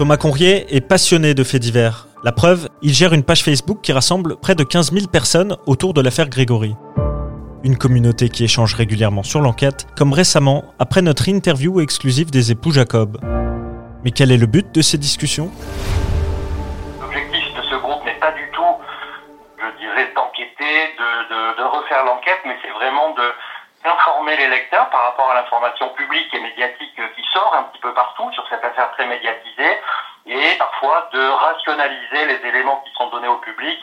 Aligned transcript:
Thomas 0.00 0.16
Conrier 0.16 0.64
est 0.74 0.80
passionné 0.80 1.34
de 1.34 1.44
faits 1.44 1.60
divers. 1.60 2.06
La 2.24 2.32
preuve, 2.32 2.70
il 2.80 2.94
gère 2.94 3.12
une 3.12 3.22
page 3.22 3.44
Facebook 3.44 3.82
qui 3.82 3.92
rassemble 3.92 4.36
près 4.40 4.54
de 4.54 4.64
15 4.64 4.92
000 4.92 5.08
personnes 5.08 5.58
autour 5.66 5.92
de 5.92 6.00
l'affaire 6.00 6.30
Grégory. 6.30 6.74
Une 7.64 7.76
communauté 7.76 8.30
qui 8.30 8.42
échange 8.42 8.74
régulièrement 8.74 9.22
sur 9.22 9.42
l'enquête, 9.42 9.86
comme 9.98 10.14
récemment 10.14 10.64
après 10.78 11.02
notre 11.02 11.28
interview 11.28 11.82
exclusive 11.82 12.30
des 12.30 12.50
époux 12.50 12.72
Jacob. 12.72 13.18
Mais 14.02 14.10
quel 14.10 14.32
est 14.32 14.38
le 14.38 14.46
but 14.46 14.74
de 14.74 14.80
ces 14.80 14.96
discussions? 14.96 15.50
L'objectif 17.02 17.52
de 17.52 17.62
ce 17.68 17.74
groupe 17.74 18.02
n'est 18.06 18.20
pas 18.20 18.32
du 18.32 18.48
tout, 18.54 18.72
je 19.58 19.84
dirais, 19.84 20.08
d'enquêter, 20.16 20.96
de, 20.96 21.62
refaire 21.76 22.06
l'enquête, 22.06 22.40
mais 22.46 22.56
c'est 22.62 22.72
vraiment 22.72 23.12
de 23.12 23.32
d'informer 23.84 24.36
les 24.36 24.48
lecteurs 24.48 24.90
par 24.90 25.02
rapport 25.04 25.30
à 25.30 25.34
l'information 25.34 25.88
publique 25.96 26.28
et 26.34 26.40
médiatique 26.40 27.00
qui 27.16 27.22
sort 27.32 27.54
un 27.56 27.62
petit 27.72 27.80
peu 27.80 27.94
partout 27.94 28.30
sur 28.32 28.46
cette 28.50 28.62
affaire 28.62 28.90
très 28.92 29.06
médiatisée 29.06 29.59
rationaliser 31.70 32.26
les 32.26 32.48
éléments 32.48 32.82
qui 32.84 32.92
sont 32.96 33.08
donnés 33.10 33.28
au 33.28 33.38
public 33.38 33.78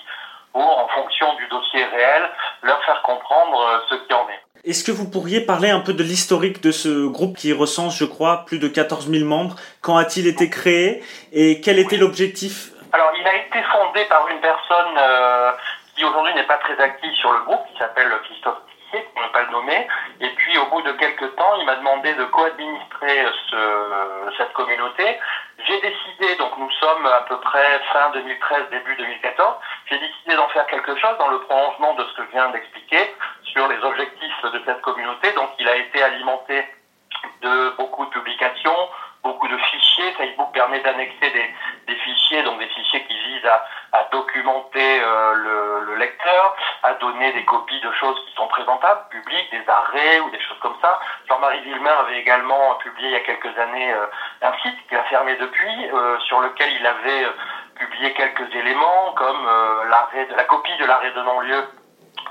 pour, 0.54 0.80
en 0.80 0.88
fonction 0.88 1.36
du 1.36 1.48
dossier 1.48 1.84
réel, 1.86 2.30
leur 2.64 2.84
faire 2.84 3.02
comprendre 3.04 3.60
euh, 3.60 3.80
ce 3.90 3.96
qui 3.96 4.14
en 4.14 4.28
est. 4.30 4.70
Est-ce 4.70 4.84
que 4.84 4.92
vous 4.92 5.10
pourriez 5.10 5.42
parler 5.42 5.70
un 5.70 5.80
peu 5.80 5.94
de 5.94 6.04
l'historique 6.04 6.62
de 6.62 6.72
ce 6.72 7.08
groupe 7.08 7.38
qui 7.38 7.54
recense, 7.54 7.98
je 7.98 8.06
crois, 8.06 8.44
plus 8.46 8.60
de 8.60 8.68
14 8.68 9.10
000 9.10 9.26
membres? 9.26 9.56
Quand 9.82 9.98
a-t-il 9.98 10.28
été 10.28 10.50
créé? 10.50 11.04
Et 11.32 11.62
quel 11.62 11.80
était 11.80 11.98
l'objectif? 11.98 12.72
Alors, 12.92 13.12
il 13.20 13.28
a 13.28 13.36
été 13.36 13.62
fondé 13.72 14.04
par 14.06 14.28
une 14.30 14.40
personne 14.40 14.98
euh, 14.98 15.52
qui 15.96 16.04
aujourd'hui 16.04 16.34
n'est 16.34 16.48
pas 16.48 16.58
très 16.58 16.78
active 16.80 17.14
sur 17.14 17.32
le 17.32 17.40
groupe, 17.46 17.62
qui 17.72 17.78
s'appelle 17.78 18.12
Christophe 18.24 18.58
on 18.94 19.22
ne 19.22 19.28
pas 19.28 19.44
le 19.44 19.52
nommer. 19.52 19.88
Et 20.22 20.30
puis, 20.30 20.58
au 20.58 20.66
bout 20.68 20.82
de 20.82 20.92
quelques 20.94 21.36
temps, 21.36 21.56
il 21.60 21.66
m'a 21.66 21.76
demandé 21.76 22.14
de 22.14 22.24
co-administrer 22.26 23.26
ce, 23.50 24.34
cette 24.38 24.54
communauté. 24.54 25.20
J'ai 25.66 25.82
décidé, 25.82 26.36
donc 26.36 26.56
nous 26.58 26.70
sommes 26.72 27.06
à 27.08 27.22
peu 27.22 27.40
près 27.40 27.80
fin 27.92 28.12
2013, 28.12 28.70
début 28.70 28.96
2014, 28.96 29.56
j'ai 29.88 30.00
décidé 30.00 30.36
d'en 30.36 30.48
faire 30.50 30.68
quelque 30.68 30.96
chose 30.96 31.18
dans 31.18 31.30
le 31.30 31.40
prolongement 31.42 31.96
de 31.96 32.04
ce 32.04 32.14
que 32.14 32.24
je 32.26 32.32
viens 32.32 32.50
d'expliquer 32.50 33.16
sur 33.44 33.68
les 33.68 33.78
objectifs 33.84 34.42
de 34.44 34.62
cette 34.66 34.82
communauté. 34.82 35.32
Donc, 35.34 35.50
il 35.60 35.68
a 35.68 35.76
été 35.76 36.04
alimenté 36.04 36.64
de 37.42 37.74
beaucoup 37.78 38.06
de 38.06 38.12
publications, 38.12 38.90
beaucoup 39.24 39.48
de 39.48 39.58
fichiers. 39.58 40.12
Facebook 40.14 40.52
permet 40.54 40.80
d'annexer 40.82 41.32
des, 41.88 41.96
fichiers, 41.96 42.44
donc 42.44 42.60
des 42.60 42.68
fichiers 42.68 43.04
qui 43.06 43.18
visent 43.18 43.46
à, 43.46 44.08
documenter 44.12 45.02
euh, 45.02 45.34
le, 45.34 45.86
le, 45.86 45.96
lecteur, 45.96 46.56
à 46.84 46.94
donner 46.94 47.34
des 47.34 47.44
copies 47.46 47.80
de 47.82 47.92
choses 47.94 48.18
qui 48.26 48.36
sont 48.36 48.48
présentables, 48.48 49.10
publiques, 49.10 49.52
des 49.52 49.64
arrêts 49.68 50.20
ou 50.20 50.30
des 50.30 50.40
choses 50.40 50.60
comme 50.60 50.78
ça. 50.82 51.00
Jean-Marie 51.28 51.62
Villemin 51.62 51.92
avait 51.92 52.20
également 52.20 52.76
publié 52.76 53.10
il 53.10 53.14
y 53.14 53.16
a 53.16 53.22
quelques 53.22 53.58
années 53.58 53.92
euh, 53.92 54.06
un 54.42 54.54
site 54.62 54.76
qu'il 54.88 54.98
a 54.98 55.04
fermé 55.06 55.36
depuis, 55.38 55.90
euh, 55.92 56.20
sur 56.20 56.40
lequel 56.42 56.70
il 56.80 56.86
avait 56.86 57.24
euh, 57.26 57.32
publié 57.76 58.14
quelques 58.14 58.54
éléments 58.54 59.14
comme 59.16 59.48
euh, 59.48 59.90
l'arrêt 59.90 60.26
de 60.26 60.36
la 60.36 60.44
copie 60.46 60.78
de 60.80 60.86
l'arrêt 60.86 61.12
de 61.12 61.22
non-lieu 61.22 61.64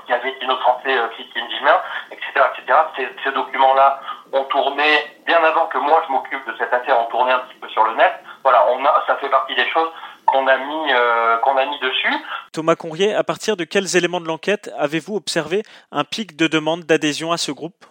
qui 0.05 0.13
avait 0.13 0.35
innocenté 0.41 0.95
Christine 1.11 1.47
Villemin, 1.47 1.79
etc., 2.11 2.27
etc. 2.53 2.79
Ces, 2.95 3.09
ces 3.23 3.31
documents-là 3.31 3.99
ont 4.31 4.43
tourné 4.45 4.85
bien 5.25 5.43
avant 5.43 5.67
que 5.67 5.77
moi 5.77 6.01
je 6.07 6.11
m'occupe 6.13 6.45
de 6.47 6.55
cette 6.57 6.73
affaire, 6.73 6.99
ont 6.99 7.05
tourné 7.05 7.31
un 7.31 7.39
petit 7.39 7.57
peu 7.59 7.67
sur 7.69 7.83
le 7.83 7.93
net. 7.95 8.13
Voilà, 8.43 8.65
on 8.69 8.83
a, 8.85 9.03
ça 9.05 9.15
fait 9.17 9.29
partie 9.29 9.55
des 9.55 9.67
choses 9.69 9.89
qu'on 10.25 10.45
a 10.47 10.57
mis 10.57 10.93
euh, 10.93 11.37
qu'on 11.39 11.57
a 11.57 11.65
mis 11.65 11.79
dessus. 11.79 12.13
Thomas 12.53 12.75
Conrier, 12.75 13.13
à 13.13 13.23
partir 13.23 13.57
de 13.57 13.63
quels 13.63 13.95
éléments 13.95 14.21
de 14.21 14.27
l'enquête 14.27 14.71
avez-vous 14.77 15.15
observé 15.15 15.63
un 15.91 16.03
pic 16.03 16.35
de 16.35 16.47
demande 16.47 16.83
d'adhésion 16.83 17.31
à 17.31 17.37
ce 17.37 17.51
groupe? 17.51 17.85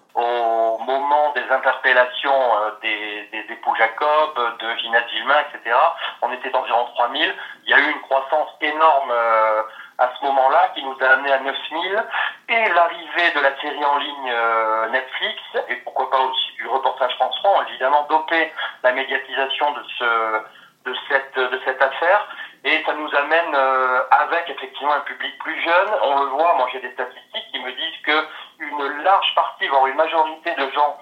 Moment 0.87 1.33
des 1.33 1.45
interpellations 1.51 2.59
euh, 2.59 2.71
des, 2.81 3.29
des 3.33 3.53
époux 3.53 3.75
Jacob, 3.77 4.59
de 4.59 4.77
Ginette 4.79 5.09
Villemin, 5.11 5.41
etc., 5.41 5.77
on 6.23 6.33
était 6.33 6.51
d'environ 6.51 6.87
3000. 6.95 7.35
Il 7.65 7.71
y 7.71 7.75
a 7.75 7.79
eu 7.79 7.91
une 7.91 8.01
croissance 8.03 8.49
énorme 8.61 9.11
euh, 9.11 9.63
à 9.99 10.11
ce 10.19 10.25
moment-là 10.25 10.71
qui 10.75 10.85
nous 10.85 10.97
a 11.01 11.09
amené 11.13 11.33
à 11.33 11.41
9000 11.41 12.05
et 12.49 12.69
l'arrivée 12.75 13.31
de 13.35 13.41
la 13.41 13.61
série 13.61 13.85
en 13.85 13.99
ligne 13.99 14.31
euh, 14.31 14.89
Netflix 14.91 15.41
et 15.69 15.77
pourquoi 15.77 16.11
pas 16.11 16.21
aussi 16.21 16.53
du 16.57 16.67
reportage 16.69 17.15
France 17.15 17.35
3 17.43 17.51
ont 17.51 17.63
évidemment 17.69 18.07
dopé 18.09 18.53
la 18.83 18.93
médiatisation 18.93 19.73
de 19.73 19.83
ce 19.99 20.43
de 20.85 20.95
cette 21.09 21.37
de 21.37 21.61
cette 21.65 21.83
affaire 21.83 22.29
et 22.67 22.83
ça 22.85 22.95
nous 22.95 23.15
amène 23.15 23.55
euh, 23.55 24.03
avec 24.11 24.51
effectivement 24.51 24.95
un 24.95 25.01
public 25.01 25.39
plus 25.39 25.61
jeune. 25.63 25.89
On 26.03 26.25
le 26.25 26.31
voit, 26.31 26.55
moi 26.55 26.69
j'ai 26.73 26.81
des 26.81 26.91
statistiques 26.93 27.47
qui 27.53 27.61
me 27.61 27.71
disent 27.71 28.03
que 28.05 28.27
une 28.59 29.03
large 29.03 29.35
partie, 29.35 29.69
voire 29.69 29.87
une 29.87 29.97
majorité 29.97 30.55
de 30.55 30.71
gens 30.71 30.99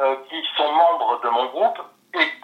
euh, 0.00 0.16
qui 0.28 0.42
sont 0.56 0.72
membres 0.72 1.20
de 1.22 1.28
mon 1.28 1.46
groupe 1.46 1.78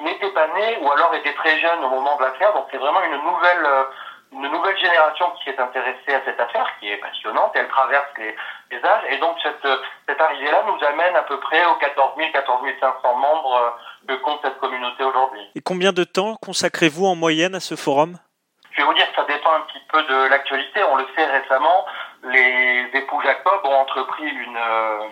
n'étaient 0.02 0.32
pas 0.32 0.48
nés 0.48 0.78
ou 0.82 0.90
alors 0.92 1.14
étaient 1.14 1.34
très 1.34 1.58
jeunes 1.58 1.82
au 1.84 1.88
moment 1.88 2.16
de 2.16 2.22
l'affaire. 2.22 2.52
Donc 2.52 2.66
c'est 2.70 2.78
vraiment 2.78 3.02
une 3.02 3.22
nouvelle 3.22 3.64
euh, 3.64 3.84
une 4.32 4.48
nouvelle 4.48 4.76
génération 4.78 5.26
qui 5.38 5.44
s'est 5.44 5.60
intéressée 5.60 6.12
à 6.12 6.24
cette 6.24 6.40
affaire, 6.40 6.66
qui 6.80 6.90
est 6.90 6.96
passionnante, 6.96 7.52
elle 7.54 7.68
traverse 7.68 8.08
les, 8.18 8.34
les 8.72 8.84
âges, 8.84 9.04
et 9.10 9.18
donc 9.18 9.36
cette, 9.42 9.68
cette 10.08 10.20
arrivée-là 10.20 10.64
nous 10.66 10.84
amène 10.86 11.14
à 11.14 11.22
peu 11.22 11.38
près 11.38 11.64
aux 11.66 11.76
14 11.76 12.16
000, 12.16 12.32
14 12.32 12.60
500 12.80 13.14
membres 13.14 13.54
euh, 13.54 14.08
que 14.08 14.20
compte 14.22 14.40
cette 14.42 14.58
communauté 14.58 15.04
aujourd'hui. 15.04 15.40
Et 15.54 15.60
combien 15.60 15.92
de 15.92 16.02
temps 16.02 16.36
consacrez-vous 16.42 17.06
en 17.06 17.14
moyenne 17.14 17.54
à 17.54 17.60
ce 17.60 17.76
forum? 17.76 18.16
Je 18.74 18.80
vais 18.80 18.86
vous 18.86 18.94
dire, 18.94 19.06
ça 19.14 19.24
dépend 19.24 19.54
un 19.54 19.60
petit 19.60 19.82
peu 19.88 20.02
de 20.02 20.28
l'actualité. 20.28 20.82
On 20.84 20.96
le 20.96 21.06
sait 21.16 21.26
récemment, 21.26 21.86
les 22.24 22.90
époux 22.92 23.20
Jacob 23.22 23.60
ont 23.64 23.76
entrepris 23.80 24.28
une... 24.28 24.56
Euh, 24.56 25.08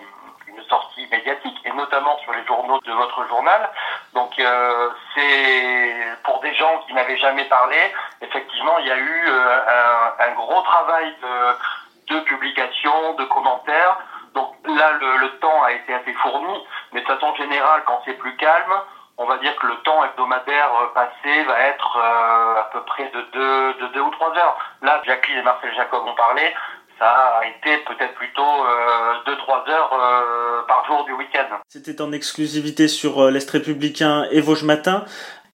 une 0.55 0.63
sortie 0.65 1.07
médiatique 1.11 1.57
et 1.65 1.71
notamment 1.73 2.17
sur 2.19 2.33
les 2.33 2.45
journaux 2.45 2.79
de 2.79 2.91
votre 2.91 3.27
journal. 3.27 3.69
Donc 4.13 4.37
euh, 4.39 4.89
c'est 5.15 5.93
pour 6.23 6.39
des 6.41 6.53
gens 6.55 6.83
qui 6.85 6.93
n'avaient 6.93 7.17
jamais 7.17 7.45
parlé, 7.45 7.77
effectivement 8.21 8.77
il 8.79 8.87
y 8.87 8.91
a 8.91 8.97
eu 8.97 9.23
euh, 9.27 10.13
un, 10.19 10.25
un, 10.25 10.31
gros 10.33 10.61
travail 10.61 11.15
de, 11.21 12.15
de, 12.15 12.19
publication, 12.21 13.13
de 13.13 13.23
commentaires. 13.25 13.97
Donc 14.33 14.53
là 14.65 14.91
le, 14.91 15.17
le, 15.17 15.29
temps 15.39 15.63
a 15.63 15.71
été 15.71 15.93
assez 15.93 16.13
fourni, 16.13 16.65
mais 16.91 17.01
de 17.01 17.05
façon 17.05 17.33
générale 17.35 17.83
quand 17.85 18.01
c'est 18.05 18.17
plus 18.17 18.35
calme, 18.37 18.73
on 19.17 19.25
va 19.25 19.37
dire 19.37 19.55
que 19.57 19.67
le 19.67 19.75
temps 19.83 20.03
hebdomadaire 20.03 20.69
passé 20.93 21.43
va 21.45 21.59
être 21.59 21.97
euh, 21.97 22.59
à 22.59 22.69
peu 22.71 22.81
près 22.81 23.09
de 23.13 23.21
deux, 23.33 23.73
de 23.85 23.93
deux 23.93 24.01
ou 24.01 24.11
trois 24.11 24.35
heures. 24.35 24.57
Là, 24.81 25.01
Jacqueline 25.05 25.37
et 25.37 25.43
Marcel 25.43 25.73
Jacob 25.75 26.03
ont 26.05 26.15
parlé, 26.15 26.53
ça 26.99 27.39
a 27.39 27.45
été 27.45 27.83
peut-être 27.83 28.13
plutôt 28.15 28.41
2-3 28.41 28.43
euh, 28.43 29.71
heures 29.71 29.93
euh, 29.93 30.61
par 30.67 30.85
jour 30.87 31.05
du 31.05 31.13
week-end. 31.13 31.57
C'était 31.67 32.01
en 32.01 32.11
exclusivité 32.11 32.87
sur 32.87 33.19
euh, 33.19 33.31
l'Est 33.31 33.49
républicain 33.49 34.25
et 34.31 34.41
Vosges 34.41 34.63
Matin. 34.63 35.05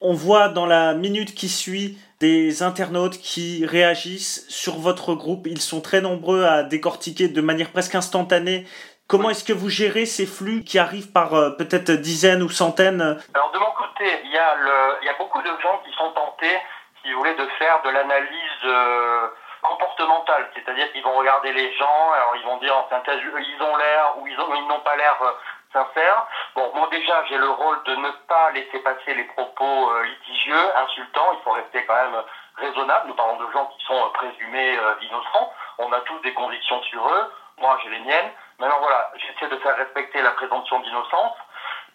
On 0.02 0.14
voit 0.14 0.50
dans 0.50 0.66
la 0.66 0.94
minute 0.94 1.34
qui 1.34 1.50
suit 1.50 1.98
des 2.20 2.64
internautes 2.64 3.18
qui 3.18 3.66
réagissent 3.66 4.46
sur 4.50 4.78
votre 4.78 5.14
groupe. 5.14 5.48
Ils 5.48 5.62
sont 5.62 5.82
très 5.82 6.02
nombreux 6.02 6.44
à 6.44 6.64
décortiquer 6.64 7.28
de 7.28 7.42
manière 7.42 7.72
presque 7.72 7.96
instantanée. 7.96 8.66
Comment 9.10 9.32
est-ce 9.32 9.44
que 9.44 9.54
vous 9.54 9.70
gérez 9.70 10.06
ces 10.06 10.26
flux 10.26 10.64
qui 10.64 10.80
arrivent 10.80 11.12
par 11.12 11.34
euh, 11.34 11.50
peut-être 11.50 11.92
dizaines 11.92 12.44
ou 12.44 12.50
centaines 12.50 13.20
Alors 13.34 13.52
de 13.52 13.58
mon 13.58 13.72
côté, 13.72 14.06
il 14.24 14.32
y, 14.32 14.38
a 14.38 14.56
le, 14.56 14.98
il 15.02 15.06
y 15.08 15.10
a 15.10 15.18
beaucoup 15.18 15.42
de 15.42 15.52
gens 15.62 15.82
qui 15.84 15.92
sont 15.98 16.12
tentés, 16.12 16.58
si 17.02 17.12
vous 17.12 17.18
voulez, 17.18 17.36
de 17.36 17.48
faire 17.58 17.82
de 17.84 17.90
l'analyse... 17.90 18.64
Euh 18.66 19.28
comportementale, 19.62 20.50
c'est-à-dire 20.56 20.92
qu'ils 20.92 21.04
vont 21.04 21.18
regarder 21.18 21.52
les 21.52 21.76
gens, 21.76 22.12
alors 22.14 22.36
ils 22.38 22.46
vont 22.46 22.58
dire 22.58 22.76
en 22.76 22.88
synthèse 22.90 23.20
ils 23.22 23.62
ont 23.62 23.76
l'air 23.76 24.14
ou 24.18 24.28
ils 24.28 24.40
ont 24.40 24.54
ils 24.56 24.68
n'ont 24.68 24.80
pas 24.80 24.96
l'air 24.96 25.18
euh, 25.22 25.32
sincères. 25.74 26.26
Bon, 26.56 26.72
moi 26.74 26.88
déjà 26.92 27.24
j'ai 27.26 27.38
le 27.38 27.50
rôle 27.50 27.84
de 27.84 27.96
ne 27.96 28.10
pas 28.28 28.52
laisser 28.52 28.80
passer 28.80 29.14
les 29.14 29.26
propos 29.26 29.92
euh, 29.92 30.04
litigieux, 30.04 30.78
insultants. 30.78 31.32
Il 31.34 31.44
faut 31.44 31.52
rester 31.52 31.86
quand 31.86 31.96
même 31.96 32.24
raisonnable. 32.56 33.08
Nous 33.08 33.16
parlons 33.16 33.38
de 33.38 33.52
gens 33.52 33.66
qui 33.78 33.86
sont 33.86 34.06
euh, 34.06 34.10
présumés 34.14 34.78
euh, 34.78 34.94
innocents. 35.02 35.54
On 35.78 35.92
a 35.92 36.00
tous 36.02 36.20
des 36.20 36.34
convictions 36.34 36.82
sur 36.84 37.08
eux. 37.08 37.34
Moi 37.58 37.78
j'ai 37.84 37.90
les 37.90 38.00
miennes. 38.00 38.32
Maintenant 38.60 38.80
voilà, 38.82 39.12
j'essaie 39.16 39.48
de 39.48 39.58
faire 39.58 39.76
respecter 39.78 40.22
la 40.22 40.32
présomption 40.32 40.80
d'innocence. 40.82 41.34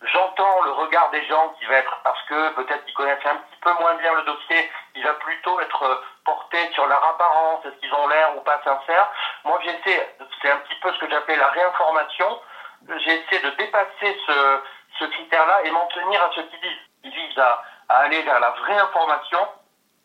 J'entends 0.02 0.62
le 0.62 0.72
regard 0.72 1.10
des 1.10 1.24
gens 1.26 1.50
qui 1.58 1.66
va 1.66 1.76
être, 1.76 2.00
parce 2.02 2.20
que 2.22 2.50
peut-être 2.54 2.84
qu'ils 2.84 2.94
connaissent 2.94 3.24
un 3.26 3.36
petit 3.36 3.60
peu 3.60 3.72
moins 3.74 3.94
bien 3.94 4.12
le 4.14 4.22
dossier, 4.22 4.70
il 4.94 5.04
va 5.04 5.14
plutôt 5.14 5.60
être 5.60 6.02
porté 6.24 6.58
sur 6.72 6.86
leur 6.86 7.04
apparence, 7.04 7.64
est-ce 7.64 7.76
qu'ils 7.76 7.94
ont 7.94 8.08
l'air 8.08 8.36
ou 8.36 8.40
pas 8.40 8.60
sincères. 8.64 9.10
Moi 9.44 9.58
j'essaie, 9.62 10.16
c'est 10.42 10.50
un 10.50 10.56
petit 10.58 10.78
peu 10.80 10.92
ce 10.92 10.98
que 10.98 11.10
j'appelle 11.10 11.38
la 11.38 11.48
réinformation, 11.48 12.40
j'ai 12.88 13.20
essayé 13.20 13.42
de 13.42 13.50
dépasser 13.56 14.18
ce, 14.26 15.04
critère-là 15.04 15.62
et 15.64 15.70
m'en 15.70 15.86
tenir 15.86 16.22
à 16.22 16.30
ce 16.34 16.40
qu'ils 16.40 16.60
disent. 16.60 16.86
Ils 17.04 17.10
visent 17.10 17.38
à 17.38 17.62
aller 17.88 18.22
vers 18.22 18.40
la 18.40 18.50
vraie 18.50 18.78
information 18.78 19.46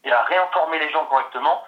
et 0.04 0.12
à 0.12 0.24
réinformer 0.24 0.80
les 0.80 0.90
gens 0.92 1.06
correctement. 1.06 1.64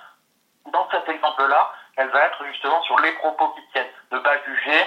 Dans 0.67 0.87
cet 0.91 1.07
exemple-là, 1.07 1.71
elle 1.97 2.09
va 2.09 2.25
être 2.25 2.43
justement 2.45 2.81
sur 2.83 2.99
les 2.99 3.11
propos 3.13 3.49
qui 3.49 3.61
tiennent. 3.71 3.91
Ne 4.11 4.19
pas 4.19 4.37
juger 4.45 4.85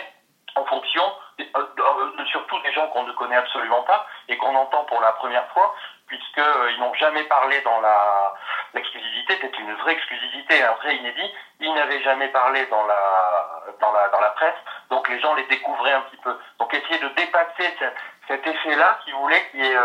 en 0.57 0.65
fonction, 0.67 1.03
euh, 1.41 1.45
euh, 1.57 2.25
surtout 2.27 2.59
des 2.61 2.73
gens 2.73 2.87
qu'on 2.89 3.03
ne 3.03 3.13
connaît 3.13 3.37
absolument 3.37 3.83
pas 3.83 4.07
et 4.29 4.37
qu'on 4.37 4.55
entend 4.55 4.85
pour 4.85 5.01
la 5.01 5.13
première 5.13 5.47
fois, 5.49 5.75
puisqu'ils 6.07 6.43
euh, 6.43 6.77
n'ont 6.79 6.95
jamais 6.95 7.25
parlé 7.25 7.61
dans 7.63 7.81
la 7.81 8.35
l'exclusivité, 8.73 9.39
c'est 9.41 9.59
une 9.59 9.75
vraie 9.75 9.93
exclusivité, 9.93 10.63
un 10.63 10.73
vrai 10.73 10.97
inédit. 10.97 11.33
Ils 11.61 11.73
n'avaient 11.75 12.03
jamais 12.03 12.29
parlé 12.29 12.67
dans 12.67 12.85
la, 12.87 13.63
dans 13.81 13.93
la, 13.93 14.09
dans 14.09 14.21
la 14.21 14.31
presse, 14.31 14.57
donc 14.91 15.09
les 15.09 15.21
gens 15.21 15.35
les 15.35 15.45
découvraient 15.45 15.93
un 15.93 16.03
petit 16.03 16.17
peu. 16.19 16.37
Donc 16.59 16.75
essayer 16.75 16.99
de 16.99 17.09
dépasser 17.09 17.77
cet 18.27 18.47
effet-là, 18.47 18.99
si 19.05 19.13
vous 19.13 19.21
voulez, 19.21 19.41
qui 19.53 19.61
est, 19.61 19.77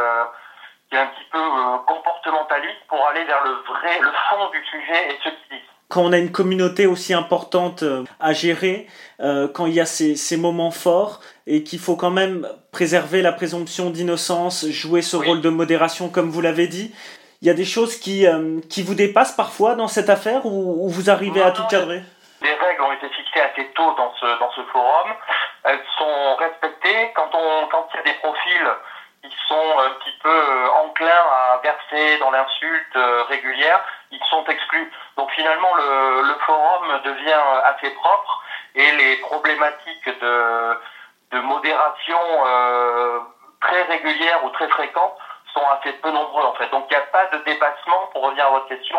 qui 0.89 0.95
est 0.95 0.99
un 0.99 1.05
petit 1.07 1.23
peu 1.25 1.39
comportementaliste 1.85 2.87
pour 2.87 3.07
aller 3.07 3.23
vers 3.25 3.43
le 3.43 3.51
vrai, 3.51 3.99
le 3.99 4.11
fond 4.29 4.47
du 4.49 4.65
sujet 4.65 5.11
et 5.11 5.19
ce 5.23 5.29
qui 5.29 5.61
quand 5.89 6.03
on 6.03 6.13
a 6.13 6.17
une 6.19 6.31
communauté 6.31 6.85
aussi 6.85 7.13
importante 7.13 7.81
euh, 7.81 8.03
à 8.19 8.31
gérer, 8.31 8.85
euh, 9.19 9.47
quand 9.47 9.65
il 9.65 9.73
y 9.73 9.79
a 9.79 9.85
ces, 9.85 10.15
ces 10.15 10.37
moments 10.37 10.71
forts 10.71 11.19
et 11.47 11.63
qu'il 11.63 11.79
faut 11.79 11.95
quand 11.95 12.11
même 12.11 12.47
préserver 12.71 13.23
la 13.23 13.31
présomption 13.31 13.89
d'innocence, 13.89 14.67
jouer 14.69 15.01
ce 15.01 15.17
rôle 15.17 15.41
de 15.41 15.49
modération 15.49 16.09
comme 16.09 16.29
vous 16.29 16.41
l'avez 16.41 16.67
dit, 16.67 16.93
il 17.41 17.47
y 17.47 17.51
a 17.51 17.55
des 17.55 17.65
choses 17.65 17.97
qui, 17.97 18.27
euh, 18.27 18.59
qui 18.69 18.83
vous 18.83 18.93
dépassent 18.93 19.35
parfois 19.35 19.73
dans 19.73 19.87
cette 19.87 20.09
affaire 20.09 20.45
ou, 20.45 20.87
vous 20.87 21.09
arrivez 21.09 21.41
à 21.41 21.51
tout 21.51 21.65
cadrer? 21.69 22.03
Les 22.41 22.53
règles 22.53 22.81
ont 22.83 22.91
été 22.91 23.09
fixées 23.09 23.41
assez 23.41 23.65
tôt 23.73 23.95
dans 23.97 24.13
ce, 24.19 24.39
dans 24.39 24.51
ce 24.51 24.61
forum. 24.71 25.09
Elles 25.63 25.81
sont 25.97 26.35
respectées. 26.35 27.11
Quand, 27.15 27.29
on, 27.33 27.67
quand 27.67 27.87
il 27.93 27.97
y 27.97 27.99
a 28.01 28.13
des 28.13 28.19
profils 28.19 28.69
qui 29.23 29.35
sont 29.47 29.79
un 29.79 29.89
petit 29.99 30.13
peu 30.21 30.69
enclins 30.85 31.07
à 31.07 31.61
verser 31.63 32.19
dans 32.19 32.31
l'insulte 32.31 33.27
régulière, 33.29 33.81
ils 34.11 34.23
sont 34.29 34.43
exclus. 34.45 34.91
Donc 35.17 35.31
finalement, 35.31 35.73
le, 35.75 36.35
forum 36.45 37.01
devient 37.03 37.43
assez 37.65 37.91
propre 37.91 38.43
et 38.75 38.91
les 38.93 39.17
problématiques 39.17 40.19
de, 40.21 40.79
de 41.31 41.39
modération 41.41 42.19
euh, 42.45 43.19
très 43.61 43.83
régulières 43.83 44.43
ou 44.45 44.49
très 44.49 44.67
fréquentes 44.69 45.17
sont 45.53 45.65
assez 45.69 45.93
peu 45.93 46.11
nombreux 46.11 46.43
en 46.43 46.53
fait. 46.53 46.69
Donc 46.69 46.85
il 46.89 46.97
n'y 46.97 47.01
a 47.01 47.05
pas 47.07 47.25
de 47.27 47.37
dépassement, 47.43 48.07
pour 48.11 48.23
revenir 48.23 48.45
à 48.45 48.49
votre 48.51 48.67
question, 48.67 48.97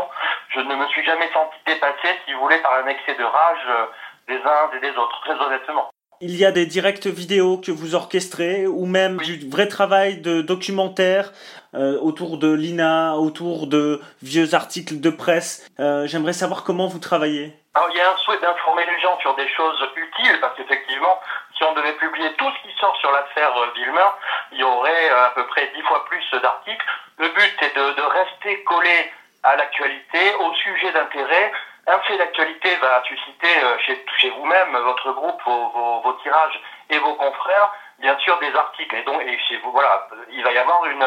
je 0.51 0.61
ne 0.61 0.75
me 0.75 0.87
suis 0.89 1.05
jamais 1.05 1.31
senti 1.33 1.57
dépassé, 1.67 2.21
si 2.25 2.33
vous 2.33 2.41
voulez, 2.41 2.59
par 2.59 2.75
un 2.75 2.87
excès 2.87 3.15
de 3.15 3.25
rage 3.25 3.67
euh, 3.69 3.87
des 4.29 4.41
uns 4.43 4.71
et 4.77 4.81
des 4.81 4.97
autres, 4.97 5.21
très 5.23 5.35
honnêtement. 5.35 5.91
Il 6.23 6.37
y 6.37 6.45
a 6.45 6.53
des 6.53 6.67
directs 6.67 7.07
vidéo 7.07 7.57
que 7.57 7.71
vous 7.71 7.95
orchestrez 7.95 8.67
ou 8.67 8.85
même 8.85 9.17
du 9.17 9.49
vrai 9.49 9.69
travail 9.69 10.21
de 10.21 10.43
documentaire 10.43 11.33
euh, 11.73 11.99
autour 11.99 12.37
de 12.37 12.53
l'INA, 12.53 13.15
autour 13.17 13.67
de 13.67 14.03
vieux 14.23 14.53
articles 14.53 15.01
de 15.01 15.09
presse. 15.09 15.67
Euh, 15.81 16.07
J'aimerais 16.07 16.35
savoir 16.35 16.63
comment 16.63 16.89
vous 16.89 16.99
travaillez. 16.99 17.57
Alors, 17.73 17.89
il 17.91 17.97
y 17.97 18.01
a 18.03 18.13
un 18.13 18.17
souhait 18.19 18.39
d'informer 18.39 18.85
les 18.85 19.01
gens 19.01 19.19
sur 19.21 19.35
des 19.35 19.49
choses 19.49 19.81
utiles 19.97 20.37
parce 20.43 20.55
qu'effectivement, 20.59 21.19
si 21.57 21.65
on 21.65 21.73
devait 21.73 21.97
publier 21.97 22.31
tout 22.37 22.51
ce 22.51 22.69
qui 22.69 22.77
sort 22.79 22.95
sur 23.01 23.11
l'affaire 23.13 23.53
Villemin, 23.75 24.13
il 24.53 24.59
y 24.59 24.63
aurait 24.63 25.11
euh, 25.11 25.25
à 25.25 25.31
peu 25.31 25.47
près 25.47 25.73
dix 25.75 25.81
fois 25.89 26.05
plus 26.05 26.25
d'articles. 26.43 26.85
Le 27.17 27.29
but 27.29 27.57
est 27.63 27.75
de, 27.75 27.97
de 27.97 28.03
rester 28.03 28.63
collé 28.65 29.11
à 29.43 29.57
l'actualité, 29.57 30.35
au 30.39 30.53
sujet 30.53 30.93
d'intérêt, 30.93 31.51
un 31.91 31.99
fait 32.01 32.17
d'actualité 32.17 32.75
va 32.77 33.03
susciter 33.05 33.63
euh, 33.63 33.79
chez, 34.19 34.31
vous-même, 34.31 34.77
votre 34.77 35.13
groupe, 35.13 35.41
vos, 35.45 36.13
tirages 36.23 36.61
et 36.91 36.99
vos 36.99 37.15
confrères, 37.15 37.73
bien 37.99 38.17
sûr 38.19 38.39
des 38.39 38.55
articles. 38.55 38.95
Et 38.95 39.03
donc, 39.03 39.21
et 39.23 39.39
chez 39.49 39.59
vous, 39.59 39.73
voilà, 39.73 40.07
il 40.31 40.43
va 40.43 40.53
y 40.53 40.59
avoir 40.59 40.85
une, 40.87 41.07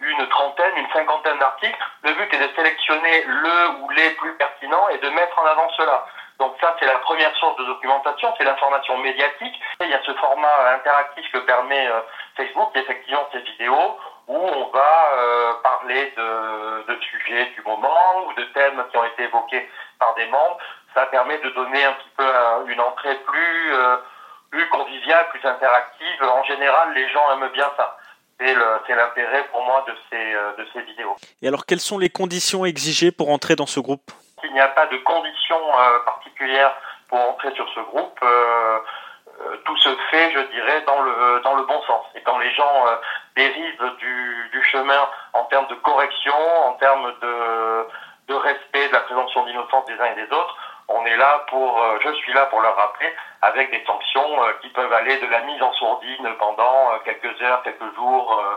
une 0.00 0.28
trentaine, 0.28 0.76
une 0.76 0.90
cinquantaine 0.92 1.38
d'articles. 1.38 1.78
Le 2.02 2.12
but 2.12 2.34
est 2.34 2.48
de 2.48 2.54
sélectionner 2.54 3.24
le 3.26 3.68
ou 3.80 3.90
les 3.90 4.10
plus 4.10 4.34
pertinents 4.34 4.88
et 4.90 4.98
de 4.98 5.08
mettre 5.10 5.38
en 5.38 5.46
avant 5.46 5.68
cela. 5.76 6.06
Donc 6.38 6.54
ça, 6.60 6.76
c'est 6.78 6.86
la 6.86 6.98
première 6.98 7.34
source 7.36 7.56
de 7.56 7.64
documentation, 7.64 8.32
c'est 8.38 8.44
l'information 8.44 8.96
médiatique. 8.98 9.60
il 9.80 9.88
y 9.88 9.94
a 9.94 10.02
ce 10.04 10.14
format 10.14 10.72
interactif 10.74 11.30
que 11.32 11.38
permet 11.38 11.88
euh, 11.88 12.00
Facebook, 12.36 12.70
effectivement 12.76 13.28
ces 13.32 13.40
vidéos, 13.40 13.98
où 14.28 14.36
on 14.36 14.66
va 14.66 15.12
euh, 15.14 15.52
parler 15.64 16.12
de, 16.16 16.22
ou 18.28 18.32
de 18.34 18.44
thèmes 18.54 18.84
qui 18.90 18.96
ont 18.96 19.04
été 19.04 19.24
évoqués 19.24 19.68
par 19.98 20.14
des 20.14 20.26
membres. 20.26 20.58
Ça 20.94 21.06
permet 21.06 21.38
de 21.38 21.50
donner 21.50 21.84
un 21.84 21.92
petit 21.92 22.10
peu 22.16 22.30
une 22.68 22.80
entrée 22.80 23.14
plus, 23.26 23.74
euh, 23.74 23.96
plus 24.50 24.68
conviviale, 24.68 25.28
plus 25.30 25.44
interactive. 25.46 26.22
En 26.22 26.42
général, 26.44 26.92
les 26.94 27.08
gens 27.10 27.32
aiment 27.32 27.52
bien 27.52 27.70
ça. 27.76 27.96
C'est 28.40 28.94
l'intérêt 28.94 29.44
pour 29.50 29.64
moi 29.64 29.84
de 29.88 29.94
ces, 30.08 30.34
euh, 30.34 30.52
de 30.56 30.66
ces 30.72 30.82
vidéos. 30.82 31.16
Et 31.42 31.48
alors, 31.48 31.66
quelles 31.66 31.80
sont 31.80 31.98
les 31.98 32.08
conditions 32.08 32.64
exigées 32.64 33.10
pour 33.10 33.30
entrer 33.30 33.56
dans 33.56 33.66
ce 33.66 33.80
groupe? 33.80 34.12
Il 34.44 34.52
n'y 34.52 34.60
a 34.60 34.68
pas 34.68 34.86
de 34.86 34.96
conditions 34.98 35.56
euh, 35.56 35.98
particulières 36.04 36.74
pour 37.08 37.18
entrer 37.18 37.52
sur 37.54 37.68
ce 37.74 37.80
groupe. 37.80 38.18
Euh, 38.22 38.78
tout 39.64 39.76
se 39.78 39.88
fait, 40.10 40.30
je 40.32 40.38
dirais, 40.52 40.82
dans 40.86 41.00
le, 41.00 41.40
dans 41.42 41.54
le 41.56 41.64
bon 41.64 41.82
sens. 41.82 42.06
Et 42.14 42.22
quand 42.22 42.38
les 42.38 42.52
gens 42.54 42.84
dérivent 43.38 43.96
du, 43.98 44.48
du 44.52 44.62
chemin 44.64 45.08
en 45.32 45.44
termes 45.44 45.68
de 45.68 45.74
correction, 45.76 46.34
en 46.66 46.72
termes 46.74 47.12
de, 47.22 48.34
respect 48.34 48.88
de 48.88 48.92
la 48.92 49.00
présomption 49.00 49.44
d'innocence 49.46 49.86
des 49.86 49.94
uns 49.94 50.12
et 50.12 50.26
des 50.26 50.30
autres, 50.32 50.56
on 50.88 51.04
est 51.06 51.16
là 51.16 51.44
pour, 51.48 51.82
je 52.02 52.12
suis 52.14 52.32
là 52.32 52.46
pour 52.46 52.60
leur 52.60 52.76
rappeler 52.76 53.12
avec 53.42 53.70
des 53.70 53.84
sanctions 53.84 54.42
euh, 54.42 54.52
qui 54.62 54.68
peuvent 54.70 54.92
aller 54.92 55.16
de 55.18 55.26
la 55.26 55.40
mise 55.40 55.62
en 55.62 55.72
sourdine 55.74 56.28
pendant 56.38 56.92
euh, 56.92 56.98
quelques 57.04 57.40
heures, 57.42 57.62
quelques 57.62 57.94
jours 57.94 58.40
euh, 58.40 58.56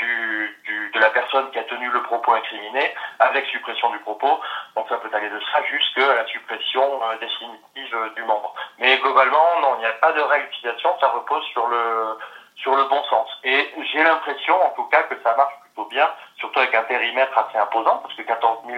de 0.00 1.00
la 1.00 1.10
personne 1.10 1.50
qui 1.50 1.58
a 1.58 1.64
tenu 1.64 1.88
le 1.88 2.02
propos 2.02 2.32
incriminé, 2.34 2.94
avec 3.18 3.46
suppression 3.46 3.90
du 3.90 3.98
propos. 4.00 4.40
Donc 4.74 4.86
ça 4.88 4.96
peut 4.98 5.08
aller 5.14 5.28
de 5.28 5.40
ça 5.52 5.62
jusqu'à 5.64 6.14
la 6.14 6.26
suppression 6.26 7.00
définitive 7.18 7.96
du 8.14 8.22
membre. 8.24 8.54
Mais 8.78 8.98
globalement, 8.98 9.60
non, 9.62 9.76
il 9.76 9.80
n'y 9.80 9.86
a 9.86 9.92
pas 9.92 10.12
de 10.12 10.20
règle 10.20 10.48
d'utilisation, 10.48 10.96
ça 11.00 11.08
repose 11.08 11.44
sur 11.46 11.66
le 11.66 12.18
sur 12.56 12.74
le 12.74 12.84
bon 12.84 13.02
sens. 13.04 13.28
Et 13.46 13.64
j'ai 13.92 14.02
l'impression, 14.02 14.54
en 14.54 14.74
tout 14.74 14.88
cas, 14.90 15.04
que 15.04 15.14
ça 15.22 15.36
marche 15.36 15.54
plutôt 15.62 15.88
bien, 15.88 16.06
surtout 16.36 16.58
avec 16.58 16.74
un 16.74 16.82
périmètre 16.82 17.30
assez 17.38 17.56
imposant, 17.56 17.98
parce 18.02 18.12
que 18.14 18.22
14 18.22 18.58
000 18.66 18.76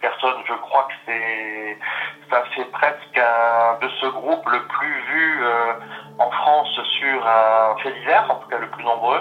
personnes, 0.00 0.40
je 0.48 0.54
crois 0.54 0.88
que 0.88 0.94
c'est 1.04 1.78
ça 2.30 2.42
fait 2.56 2.64
presque 2.72 3.18
un, 3.18 3.78
de 3.84 3.90
ce 4.00 4.06
groupe 4.06 4.48
le 4.48 4.66
plus 4.66 4.94
vu 5.12 5.44
euh, 5.44 5.72
en 6.18 6.30
France 6.30 6.80
sur 6.98 7.26
un 7.26 7.76
fait 7.82 7.92
divers, 8.00 8.26
en 8.30 8.36
tout 8.36 8.48
cas 8.48 8.56
le 8.56 8.70
plus 8.70 8.82
nombreux, 8.82 9.20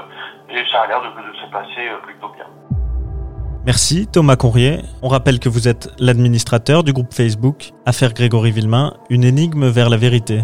et 0.49 0.63
ça 0.71 0.83
a 0.83 0.87
l'air 0.87 1.01
de, 1.01 1.07
de 1.07 1.35
se 1.35 1.51
passer 1.51 1.89
euh, 1.89 1.97
plutôt 2.03 2.29
bien. 2.29 2.45
Merci 3.65 4.07
Thomas 4.07 4.37
Conrier. 4.37 4.79
On 5.03 5.09
rappelle 5.09 5.39
que 5.39 5.49
vous 5.49 5.67
êtes 5.67 5.89
l'administrateur 5.99 6.85
du 6.85 6.93
groupe 6.93 7.13
Facebook 7.13 7.71
Affaire 7.85 8.13
Grégory 8.13 8.51
Villemain, 8.51 8.93
une 9.09 9.25
énigme 9.25 9.67
vers 9.67 9.89
la 9.89 9.97
vérité. 9.97 10.43